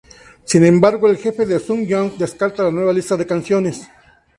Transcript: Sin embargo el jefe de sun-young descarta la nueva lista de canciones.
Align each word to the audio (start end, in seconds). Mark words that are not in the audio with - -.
Sin 0.45 0.65
embargo 0.65 1.07
el 1.09 1.17
jefe 1.17 1.45
de 1.45 1.59
sun-young 1.59 2.13
descarta 2.17 2.63
la 2.63 2.71
nueva 2.71 2.91
lista 2.91 3.15
de 3.15 3.27
canciones. 3.27 3.87